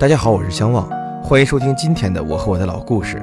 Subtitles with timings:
[0.00, 0.88] 大家好，我是相望，
[1.22, 3.22] 欢迎收听今天的我和我的老故事。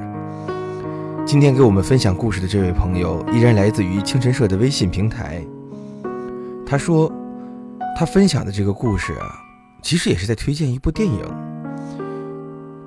[1.26, 5.44] 今天给我们分享故事的这位朋友，依然来自于清晨社的微信平台。
[6.64, 7.12] 他说，
[7.98, 9.26] 他分享的这个故事啊，
[9.82, 11.20] 其实也是在推荐一部电影，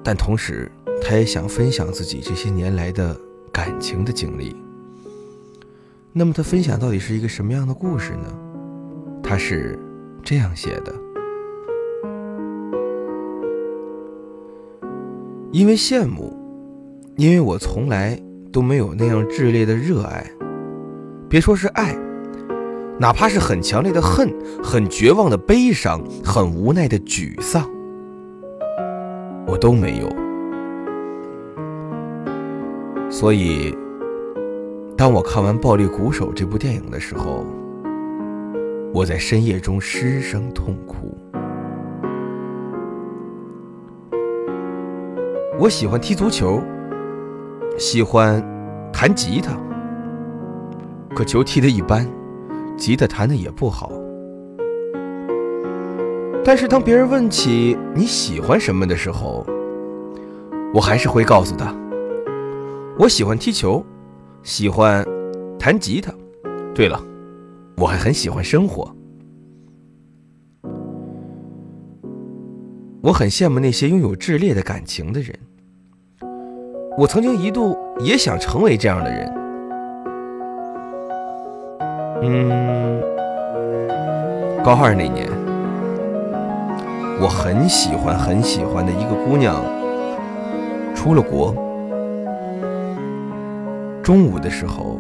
[0.02, 0.72] 但同时
[1.04, 3.14] 他也想分享自己这些年来的
[3.52, 4.56] 感情的经历。
[6.14, 8.34] 那么他分享到底是一个什么样的故事呢？
[9.22, 9.78] 他是
[10.24, 10.96] 这样写的：
[15.52, 16.34] 因为羡慕，
[17.18, 18.18] 因为我从来
[18.52, 20.26] 都没有那样炽烈的热爱，
[21.30, 21.96] 别说是爱，
[23.00, 24.34] 哪怕是很强烈的恨、
[24.64, 27.70] 很绝望的悲伤、很无奈的沮丧，
[29.46, 30.10] 我都没有。
[33.10, 33.76] 所以。
[34.98, 37.44] 当我看完《暴力鼓手》这部电影的时候，
[38.94, 41.18] 我在深夜中失声痛哭。
[45.62, 46.60] 我喜欢踢足球，
[47.78, 48.44] 喜欢
[48.92, 49.56] 弹吉他，
[51.16, 52.04] 可球踢得一般，
[52.76, 53.92] 吉他弹得也不好。
[56.44, 59.46] 但是当别人问起你喜欢什么的时候，
[60.74, 61.72] 我还是会告诉他，
[62.98, 63.86] 我喜欢踢球。
[64.42, 65.06] 喜欢
[65.60, 66.12] 弹吉他。
[66.74, 67.00] 对了，
[67.78, 68.92] 我还很喜欢生活。
[73.04, 75.38] 我很羡慕那些拥有炽烈的感情的人。
[76.98, 79.34] 我曾经一度也想成为这样的人。
[82.22, 83.02] 嗯，
[84.62, 85.26] 高二那年，
[87.22, 89.56] 我很喜欢很喜欢的一个姑娘
[90.94, 91.56] 出了国。
[94.04, 95.00] 中午的时候，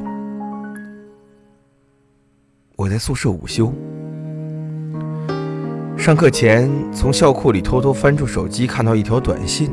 [2.77, 3.71] 我在宿舍午休。
[5.97, 9.69] 上课前，从校库里偷偷翻出手机，看到一条短信，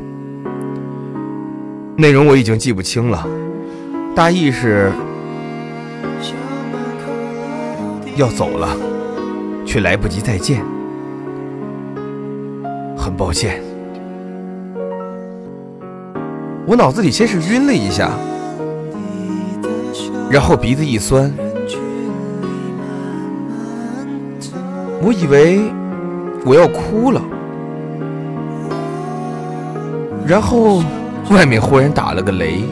[1.99, 3.27] 内容我已经记不清了，
[4.15, 4.89] 大意是
[8.15, 8.69] 要走了，
[9.65, 10.63] 却来不及再见，
[12.95, 13.61] 很抱歉。
[16.65, 18.11] 我脑子里先是晕了一下。
[20.31, 21.29] 然后鼻子一酸，
[25.01, 25.69] 我以为
[26.45, 27.21] 我要哭了。
[30.25, 30.81] 然后
[31.29, 32.63] 外面忽然打了个雷，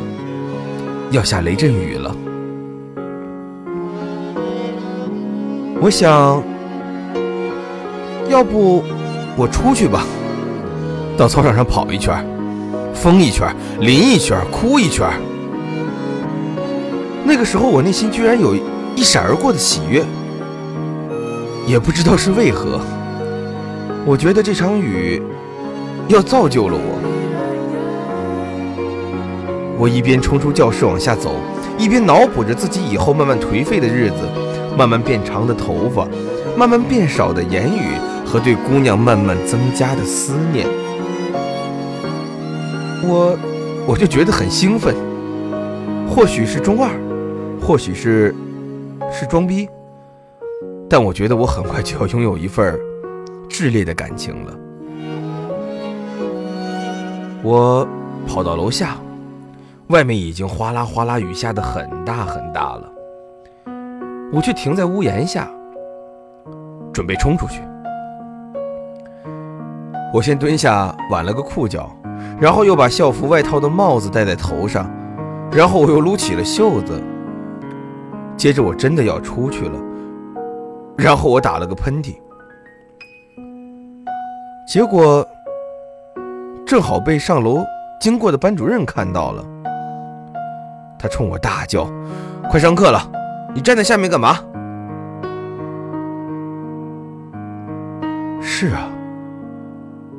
[1.12, 2.16] 要下雷阵雨了。
[5.80, 6.44] 我想，
[8.28, 8.84] 要不
[9.38, 10.04] 我出去吧，
[11.16, 12.26] 到操场上跑一圈，
[12.96, 15.08] 疯一圈，淋一圈，哭一圈。
[17.24, 18.56] 那个时候，我内心居然有
[18.96, 20.04] 一闪而过的喜悦，
[21.68, 22.80] 也不知道是为何。
[24.04, 25.22] 我觉得这场雨
[26.08, 27.17] 要造就了我。
[29.78, 31.36] 我一边冲出教室往下走，
[31.78, 34.28] 一边脑补着自己以后慢慢颓废的日子，
[34.78, 36.08] 慢慢变长的头发，
[36.58, 37.96] 慢慢变少的言语
[38.26, 40.68] 和对姑娘慢慢增加的思念。
[43.04, 43.38] 我，
[43.88, 44.96] 我就觉得很兴奋。
[46.10, 46.90] 或许是中二。
[47.60, 48.34] 或许是
[49.12, 49.68] 是装逼，
[50.88, 52.80] 但我觉得我很快就要拥有一份
[53.50, 54.54] 炽烈的感情了。
[57.44, 57.86] 我
[58.28, 58.96] 跑到楼下，
[59.90, 62.92] 外面已经哗啦哗啦雨下的很大很大了，
[64.34, 65.50] 我却停在屋檐下，
[66.92, 67.62] 准备冲出去。
[70.14, 71.90] 我先蹲下挽了个裤脚，
[72.38, 74.92] 然后又把校服外套的帽子戴在头上，
[75.52, 77.02] 然后我又撸起了袖子。
[78.36, 79.80] 接着我真的要出去了，
[80.98, 82.18] 然后我打了个喷嚏，
[84.68, 85.26] 结果
[86.66, 87.64] 正好被上楼
[88.02, 89.44] 经过的班主任看到了，
[91.00, 91.88] 他冲我大叫
[92.50, 93.00] ：“快上课了，
[93.54, 94.38] 你站在下面干嘛？”
[98.42, 98.90] 是啊，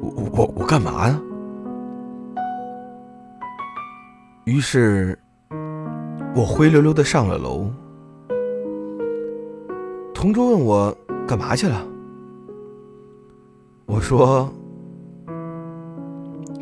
[0.00, 1.20] 我我我干嘛呀？
[4.44, 5.18] 于是，
[6.34, 7.68] 我灰溜溜的上了楼。
[10.14, 10.96] 同桌问我
[11.26, 11.84] 干嘛去了，
[13.86, 14.48] 我说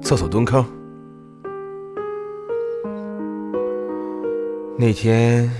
[0.02, 0.64] 厕所蹲坑。
[4.78, 5.50] 那天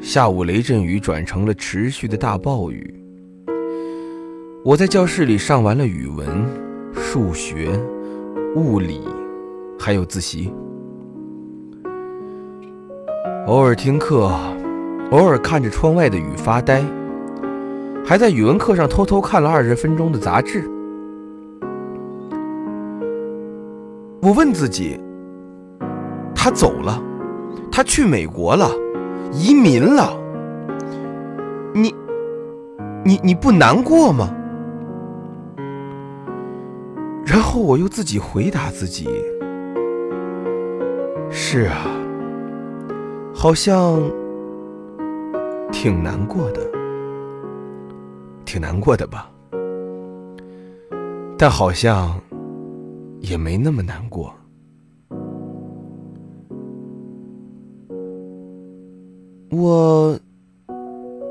[0.00, 2.92] 下午雷阵雨转成了持续的大暴雨，
[4.64, 6.44] 我在教室里上完了语文、
[6.92, 7.70] 数学、
[8.56, 9.00] 物理，
[9.78, 10.52] 还有自习，
[13.46, 14.28] 偶尔听课，
[15.12, 16.82] 偶尔看着窗外的雨发呆。
[18.04, 20.68] 还在语文课上偷偷看了二十分钟的杂志。
[24.20, 24.98] 我问自己：
[26.34, 27.00] 他走了，
[27.72, 28.70] 他去美国了，
[29.32, 30.14] 移民了。
[31.74, 31.94] 你，
[33.02, 34.30] 你，你不难过吗？
[37.24, 39.08] 然后我又自己回答自己：
[41.30, 41.86] 是啊，
[43.34, 43.98] 好像
[45.72, 46.60] 挺难过的，
[48.44, 49.30] 挺难过的吧。
[51.38, 52.20] 但好像
[53.20, 54.32] 也没那么难过。
[59.72, 60.18] 我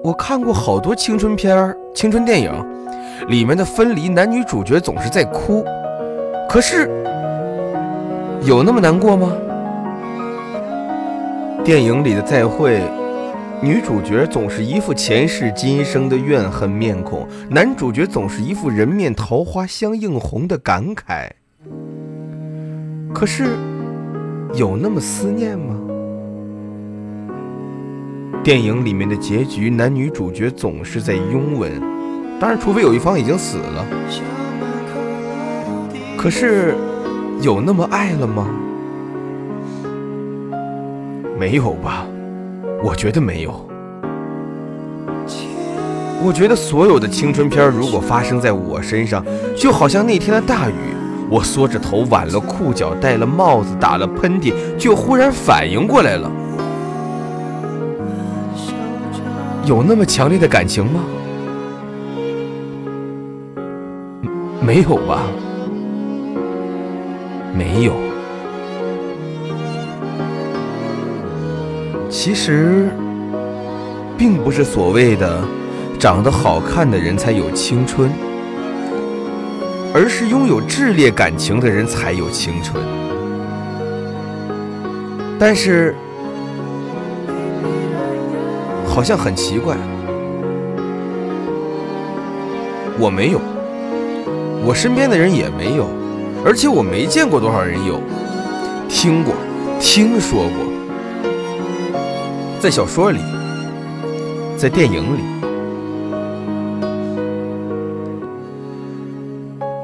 [0.03, 2.51] 我看过好多青春片儿、青春电影，
[3.27, 5.63] 里面的分离男女主角总是在哭，
[6.49, 6.89] 可是
[8.43, 9.31] 有那么难过吗？
[11.63, 12.81] 电影里的再会。
[13.61, 21.29] 女主角总是一副前世今生的怨恨面孔，男主角总是一副人面桃花相映红的感慨。
[23.13, 23.55] 可是，
[24.55, 25.79] 有那么思念吗？
[28.43, 31.71] 电影里面的结局，男女主角总是在拥吻，
[32.39, 33.85] 当然，除非有一方已经死了。
[36.17, 36.75] 可是，
[37.39, 38.47] 有那么爱了吗？
[41.39, 42.07] 没有吧。
[42.83, 43.69] 我觉得没有。
[46.23, 49.23] 我觉得所有的青春片如果发生在我身上，
[49.55, 50.95] 就好像那天的大雨，
[51.29, 56.31] 我缩着头挽了裤脚，戴了帽子，打了喷嚏，就忽然反应过来了。
[59.71, 60.99] 有那么强烈的感情吗？
[64.59, 65.21] 没有吧？
[67.57, 67.93] 没有。
[72.09, 72.89] 其实，
[74.17, 75.41] 并不是所谓的
[75.97, 78.11] 长得好看的人才有青春，
[79.93, 82.83] 而是拥有炽烈感情的人才有青春。
[85.39, 85.95] 但是，
[88.93, 89.77] 好像很奇怪，
[92.99, 93.39] 我没有，
[94.65, 95.87] 我身边的人也没有，
[96.45, 98.01] 而且我没见过多少人有，
[98.89, 99.33] 听过，
[99.79, 100.71] 听说过。
[102.59, 103.19] 在小说里，
[104.57, 105.21] 在电影里，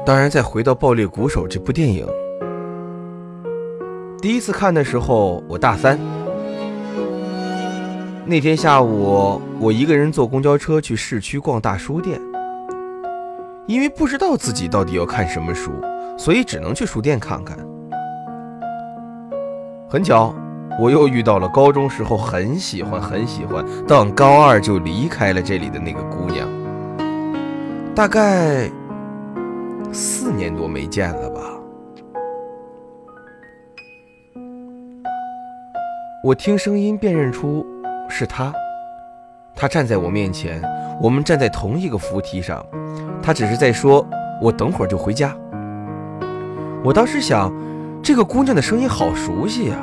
[0.04, 2.06] 当然，再回到《爆裂鼓手》这部电影，
[4.20, 5.98] 第一次看的时候，我大三。
[8.30, 12.20] 那天下午，我一个人坐公交车去市区逛大书店，
[13.66, 15.70] 因为不知道自己到底要看什么书，
[16.18, 17.56] 所以只能去书店看看。
[19.88, 20.34] 很巧。
[20.78, 26.46] 我又遇到了高中时候很喜欢很喜欢，到高二就离开了这里的那个姑娘。
[27.94, 28.70] 大概
[29.90, 31.40] 四年多没见了吧。
[36.22, 37.66] 我听声音辨认出
[38.08, 38.52] 是她，
[39.54, 40.62] 她站在我面前，
[41.00, 42.64] 我们站在同一个扶梯上。
[43.22, 44.06] 她只是在说
[44.42, 45.36] ：“我等会儿就回家。”
[46.84, 47.52] 我当时想，
[48.02, 49.76] 这个姑娘的声音好熟悉呀。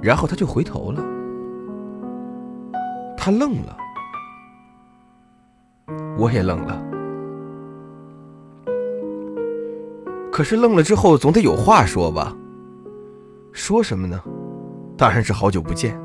[0.00, 1.02] 然后他就回头了，
[3.16, 3.76] 他愣了，
[6.16, 6.80] 我也愣了。
[10.30, 12.32] 可是愣了之后，总得有话说吧？
[13.52, 14.22] 说什么呢？
[14.96, 16.00] 当然是好久不见。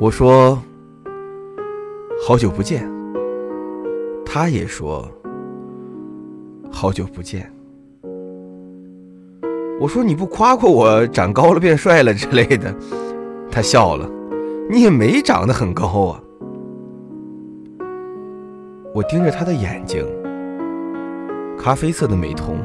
[0.00, 0.58] 我说
[2.26, 2.90] 好久不见，
[4.24, 5.06] 他也说
[6.72, 7.52] 好久不见。
[9.78, 12.74] 我说你不夸夸我长高了变帅了之类的，
[13.50, 14.10] 他笑了。
[14.70, 16.22] 你也没长得很高啊。
[18.94, 20.02] 我盯着他的眼睛，
[21.58, 22.56] 咖啡色的美瞳。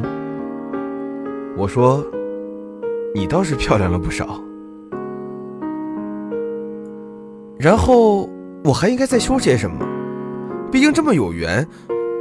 [1.57, 2.01] 我说，
[3.13, 4.41] 你倒是漂亮了不少。
[7.65, 8.29] 然后
[8.63, 9.83] 我还应该再说些什么？
[10.71, 11.67] 毕竟这么有缘，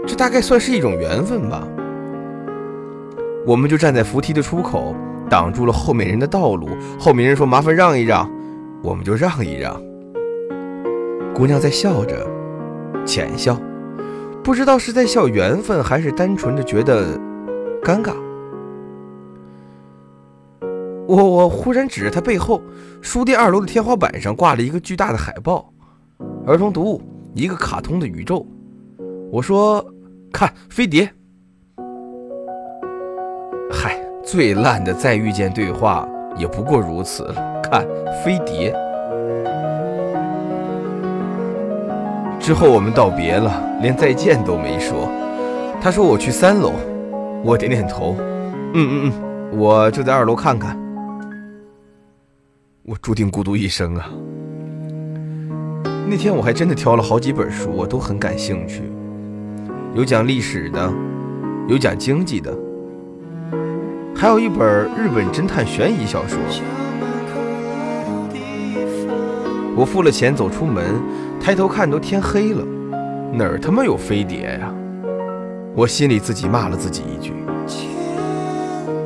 [0.07, 1.69] 这大概算是一种缘分吧。
[3.47, 4.97] 我们就站在扶梯的出口，
[5.29, 6.71] 挡住了后面人的道路。
[6.99, 8.27] 后面人说：“麻烦让一让。”
[8.83, 9.79] 我们就让一让。
[11.35, 12.27] 姑娘在笑着，
[13.05, 13.61] 浅笑，
[14.43, 17.21] 不知道是在笑缘分，还是单纯的觉得
[17.83, 18.15] 尴尬。
[21.07, 22.63] 我我忽然指着他背后，
[23.03, 25.71] 书店二楼的天花板上挂了一个巨大的海报，
[26.47, 27.03] 儿童读物，
[27.35, 28.47] 一个卡通的宇宙。
[29.31, 29.85] 我说
[30.33, 31.11] ：“看飞碟。”
[33.71, 37.61] 嗨，最烂的再遇见对话也不过如此了。
[37.63, 37.87] 看
[38.23, 38.75] 飞碟
[42.41, 45.09] 之后，我们道别了，连再见都没说。
[45.81, 46.73] 他说我去三楼，
[47.45, 49.59] 我点点头，嗯嗯嗯。
[49.59, 50.79] 我就在二楼看看。
[52.87, 54.11] 我注定孤独一生啊！
[56.07, 58.83] 那天我还真的挑了好几本书，我都很感兴趣，
[59.95, 60.93] 有讲历史的，
[61.67, 62.55] 有讲经济的，
[64.15, 66.39] 还有一本日本侦探悬疑小说。
[69.75, 70.85] 我付了钱走出门，
[71.41, 72.63] 抬头看都天黑了，
[73.33, 74.71] 哪儿他妈有飞碟呀？
[75.75, 77.33] 我心里自己骂了自己一句。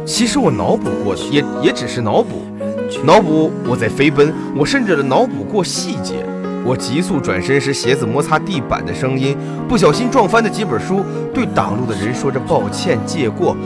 [0.05, 2.43] 其实我脑补过的，也也只是脑补，
[3.05, 6.25] 脑补我在飞奔，我甚至脑补过细节。
[6.65, 9.37] 我急速转身时，鞋子摩擦地板的声音，
[9.69, 11.03] 不小心撞翻的几本书，
[11.33, 13.57] 对挡路的人说着抱歉借过，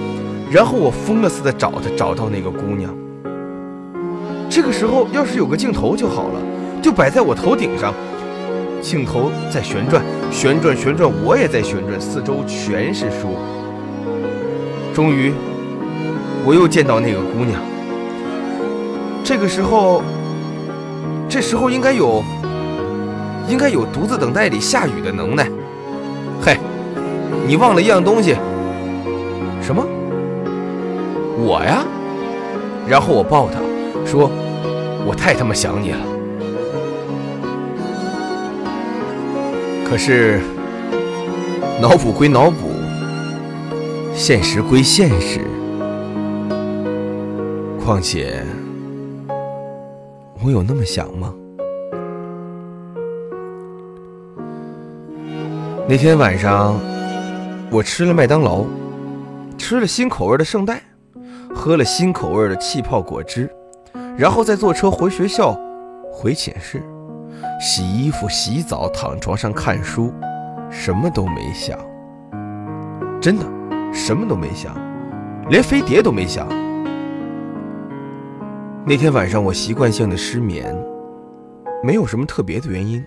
[0.51, 2.95] 然后我疯了似的找他，找到那个姑娘。
[4.49, 6.41] 这个时候要是有个镜头就好了。
[6.83, 7.95] 就摆在我头顶上，
[8.81, 10.03] 镜头在旋转，
[10.33, 13.37] 旋转，旋转，我也在旋转，四周全是书。
[14.93, 15.33] 终于，
[16.45, 17.61] 我又见到那个姑娘。
[19.25, 20.03] 这个时候，
[21.29, 22.23] 这时候应该有，
[23.49, 25.49] 应该有独自等待里下雨的能耐。
[26.41, 26.59] 嘿，
[27.47, 28.37] 你忘了一样东西。
[29.63, 29.87] 什么？
[31.39, 31.85] 我呀？
[32.87, 33.61] 然后我抱她，
[34.05, 34.29] 说
[35.07, 35.99] ：“我太他妈想你了。”
[39.89, 40.41] 可是，
[41.81, 42.73] 脑补归脑补，
[44.15, 45.41] 现实归现实。
[47.85, 48.45] 况且，
[50.45, 51.33] 我有那么想吗？
[55.89, 56.75] 那天晚上，
[57.71, 58.65] 我吃了麦当劳，
[59.57, 60.83] 吃了新口味的圣代，
[61.55, 63.49] 喝了新口味的气泡果汁，
[64.17, 65.57] 然后再坐车回学校，
[66.11, 66.83] 回寝室。
[67.61, 70.13] 洗衣服、洗澡、躺床上看书，
[70.71, 71.79] 什么都没想。
[73.21, 73.45] 真的，
[73.93, 74.75] 什么都没想，
[75.49, 76.49] 连飞碟都没想。
[78.85, 80.77] 那天晚上我习惯性的失眠，
[81.85, 83.01] 没有什么特别的原因。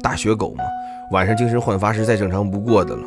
[0.00, 0.62] 大学狗嘛，
[1.10, 3.02] 晚上精神焕发是再正常不过的了。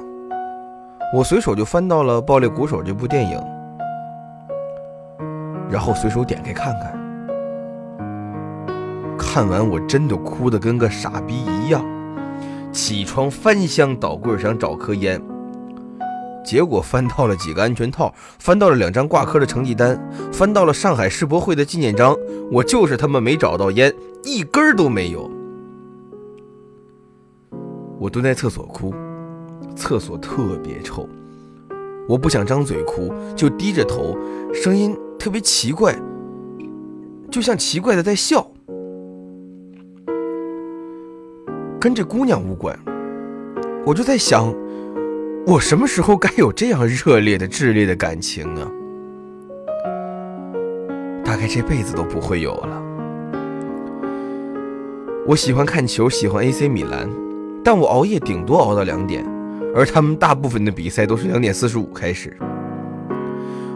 [1.15, 3.41] 我随手就翻到了《爆裂鼓手》这部电影，
[5.69, 6.93] 然后随手点开看看。
[9.17, 11.81] 看完我真的哭得跟个傻逼一样，
[12.73, 15.21] 起床翻箱倒柜想找颗烟，
[16.43, 19.97] 结果翻到了几个安全套，翻到了两张挂科的成绩单，
[20.31, 22.15] 翻到了上海世博会的纪念章，
[22.51, 25.29] 我就是他妈没找到烟，一根都没有。
[27.99, 28.93] 我蹲在厕所哭，
[29.75, 31.07] 厕所特别臭，
[32.07, 34.17] 我不想张嘴哭，就低着头，
[34.53, 35.97] 声音特别奇怪，
[37.31, 38.45] 就像奇怪的在笑。
[41.79, 42.77] 跟这姑娘无关，
[43.85, 44.53] 我就在想，
[45.45, 48.71] 我什么时候该有这样热烈的、炽烈的感情啊？
[51.23, 52.81] 大概这辈子都不会有了。
[55.27, 57.09] 我喜欢看球，喜欢 AC 米兰，
[57.61, 59.25] 但我熬夜顶多熬到两点，
[59.75, 62.37] 而他们大部分的比赛都是两点四十五开始。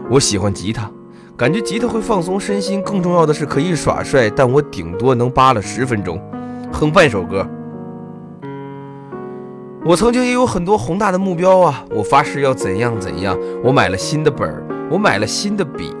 [0.08, 0.90] 我喜欢吉他，
[1.36, 6.18] 感觉吉他会放松身心，更重要的是可以耍帅，但我顶多能扒了十分钟，
[6.72, 7.46] 哼半首歌。
[9.84, 11.84] 我曾经也有很多宏大的目标啊！
[11.90, 13.38] 我发誓要怎样怎样。
[13.64, 15.94] 我买了新的本儿，我买了新的笔，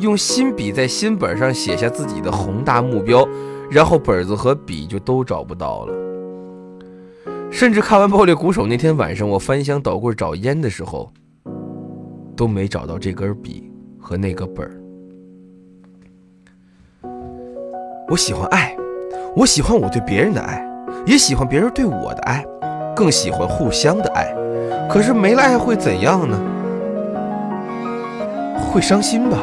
[0.00, 3.28] 用新笔在新本上写下自己的宏大目标，
[3.70, 5.94] 然后本子和笔就都找不到了。
[7.50, 11.12] 甚至看完《爆裂鼓手》那天晚上，我翻箱倒柜找烟的时候，
[12.34, 13.70] 都没找到这根笔
[14.00, 14.72] 和那个本儿。
[18.08, 18.76] 我喜欢爱，
[19.36, 20.66] 我喜欢我对别人的爱，
[21.06, 22.44] 也喜欢别人对我的爱。
[22.98, 24.34] 更喜欢互相的爱，
[24.90, 26.36] 可是没了爱会怎样呢？
[28.58, 29.38] 会伤心吧，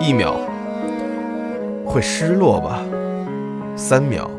[0.00, 0.30] 一秒；
[1.84, 2.78] 会失落吧，
[3.74, 4.30] 三秒；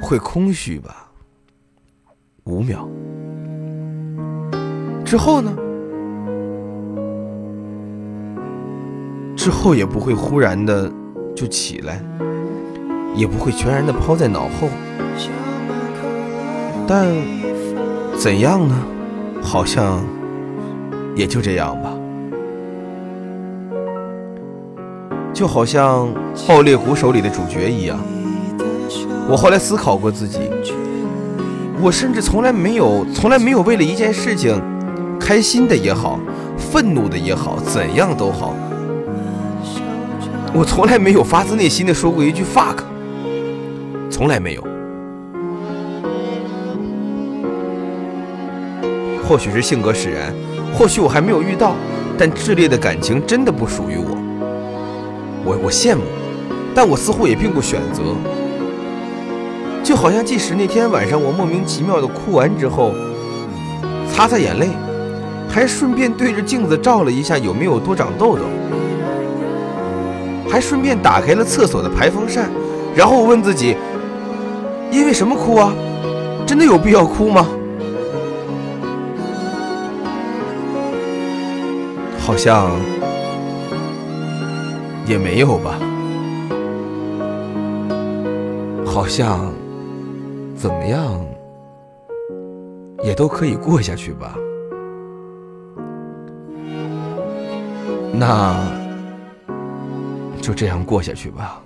[0.00, 1.10] 会空虚吧，
[2.44, 2.88] 五秒。
[5.04, 5.52] 之后呢？
[9.36, 10.90] 之后也不会忽然的
[11.36, 12.00] 就起来，
[13.14, 14.66] 也不会全然的抛在脑后。
[16.92, 17.06] 但
[18.18, 18.74] 怎样呢？
[19.40, 20.04] 好像
[21.14, 21.92] 也就这样吧。
[25.32, 26.08] 就好像
[26.48, 27.96] 《爆裂鼓手》里的主角一样。
[29.28, 30.40] 我后来思考过自己，
[31.80, 34.60] 我甚至从来没有、从来没有为了一件事情，
[35.20, 36.18] 开心的也好，
[36.58, 38.52] 愤怒的也好，怎样都好，
[40.52, 42.78] 我从来没有发自内心的说过一句 fuck，
[44.10, 44.69] 从来没有。
[49.30, 50.34] 或许是性格使然，
[50.74, 51.76] 或许我还没有遇到，
[52.18, 54.18] 但炽烈的感情真的不属于我。
[55.44, 56.02] 我我羡慕，
[56.74, 58.02] 但我似乎也并不选择。
[59.84, 62.92] 就好像即使那天晚上我莫名其妙的哭完之后，
[64.12, 64.70] 擦擦眼泪，
[65.48, 68.42] 还顺便对着镜子照了一下有没有多长痘痘，
[70.50, 72.50] 还顺便打开了厕所的排风扇，
[72.96, 73.76] 然后问自己：
[74.90, 75.72] 因为什么哭啊？
[76.44, 77.46] 真的有必要哭吗？
[82.30, 82.70] 好像
[85.04, 85.80] 也没有吧，
[88.86, 89.52] 好像
[90.54, 91.26] 怎么样
[93.02, 94.36] 也都可以过下去吧。
[98.12, 98.64] 那
[100.40, 101.60] 就这样过下去吧。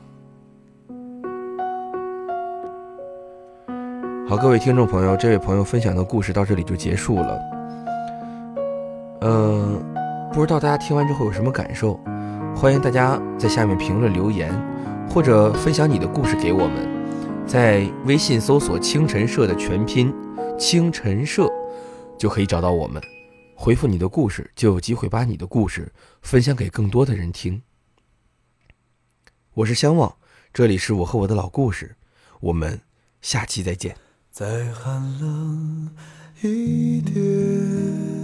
[4.26, 7.38] 好，各位听众朋友，这位朋友分享的故事到这里就结束了。
[9.20, 9.93] 嗯。
[10.34, 11.94] 不知道大家听完之后有什么感受？
[12.56, 14.52] 欢迎大家在下面评论留言，
[15.08, 17.46] 或者分享你的故事给我们。
[17.46, 20.12] 在微信搜索“清晨社”的全拼
[20.58, 21.48] “清晨社”，
[22.18, 23.00] 就可以找到我们。
[23.54, 27.62] 回复你的故事，就有机会把你的故事分享给更多的人听。
[29.54, 30.16] 我是相望，
[30.52, 31.94] 这里是我和我的老故事，
[32.40, 32.80] 我们
[33.22, 33.96] 下期再见。
[34.32, 35.90] 再寒冷
[36.42, 38.23] 一点。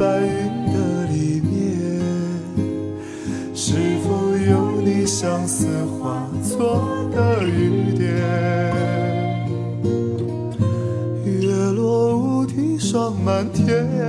[0.00, 1.52] 白云的里面，
[3.54, 5.04] 是否有你。
[5.04, 5.66] 相思
[6.00, 8.08] 化作的雨点，
[11.26, 13.99] 月落乌啼霜满天。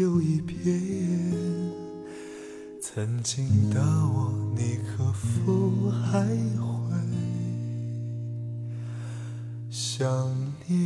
[0.00, 0.80] 又一瞥。
[2.80, 6.96] 曾经的我，你可否还会
[9.68, 10.08] 想
[10.66, 10.78] 念？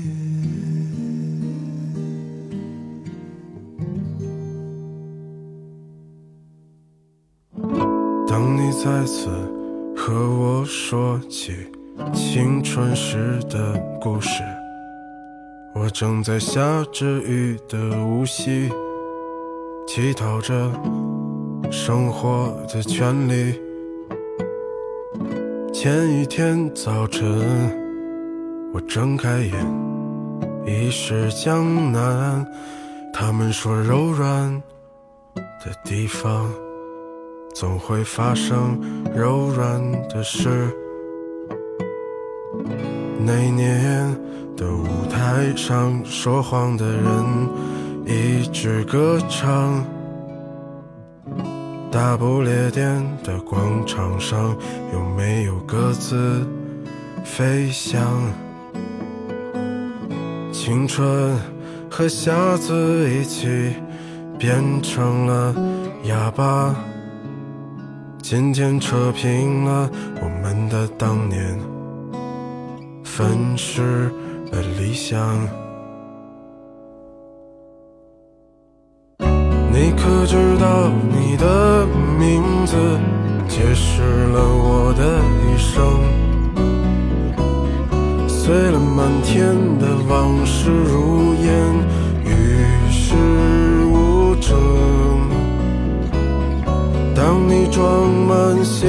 [8.26, 9.28] 当你再次
[9.96, 11.68] 和我说起
[12.12, 14.42] 青春时的故事，
[15.72, 18.68] 我正在下着雨的无锡，
[19.96, 20.72] 乞讨着
[21.70, 23.54] 生活的权利。
[25.72, 27.24] 前一天早晨，
[28.72, 29.54] 我睁开眼，
[30.66, 32.44] 已是江南。
[33.12, 34.60] 他们说柔软
[35.64, 36.50] 的地方。
[37.54, 38.80] 总会发生
[39.14, 40.74] 柔软的事。
[43.20, 44.12] 那年
[44.56, 47.04] 的舞台上，说谎的人
[48.06, 49.84] 一直歌唱。
[51.90, 54.56] 大不列颠的广场上，
[54.92, 56.46] 有没有鸽子
[57.24, 58.02] 飞翔？
[60.52, 61.36] 青春
[61.90, 63.74] 和瞎子一起
[64.38, 65.54] 变成了
[66.04, 66.74] 哑巴。
[68.20, 69.88] 今天扯平了
[70.20, 71.58] 我们的当年，
[73.04, 74.10] 粉饰
[74.50, 75.63] 了理想。
[80.24, 81.86] 我知道你的
[82.18, 82.74] 名字
[83.46, 84.00] 解释
[84.32, 86.00] 了我的一生？
[88.26, 91.52] 碎了满天的往事如烟，
[92.24, 93.14] 与世
[93.84, 94.56] 无争。
[97.14, 98.88] 当你装满行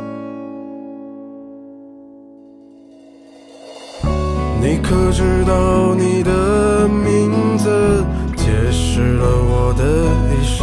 [4.63, 9.83] 你可知道你的名字解释了我的
[10.29, 10.61] 一生？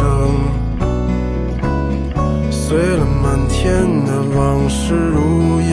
[2.49, 5.69] 碎了满天的往事如烟，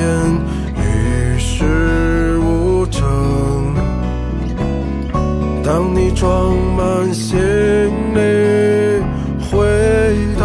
[0.74, 3.00] 与世无争。
[5.62, 7.38] 当你装满行
[8.12, 8.18] 李
[9.48, 9.54] 回
[10.36, 10.44] 到